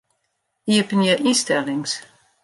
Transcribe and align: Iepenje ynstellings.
Iepenje 0.73 1.15
ynstellings. 1.29 1.91